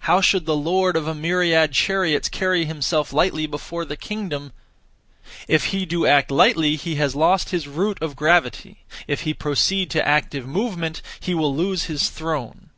How 0.00 0.20
should 0.20 0.44
the 0.44 0.56
lord 0.56 0.96
of 0.96 1.06
a 1.06 1.14
myriad 1.14 1.70
chariots 1.70 2.28
carry 2.28 2.64
himself 2.64 3.12
lightly 3.12 3.46
before 3.46 3.84
the 3.84 3.96
kingdom? 3.96 4.52
If 5.46 5.66
he 5.66 5.86
do 5.86 6.04
act 6.04 6.32
lightly, 6.32 6.74
he 6.74 6.96
has 6.96 7.14
lost 7.14 7.50
his 7.50 7.68
root 7.68 7.96
(of 8.02 8.16
gravity); 8.16 8.80
if 9.06 9.20
he 9.20 9.32
proceed 9.32 9.88
to 9.90 10.04
active 10.04 10.44
movement, 10.48 11.00
he 11.20 11.32
will 11.32 11.54
lose 11.54 11.84
his 11.84 12.10
throne. 12.10 12.70